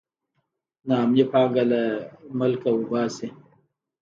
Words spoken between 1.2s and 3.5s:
پانګه له ملکه وباسي.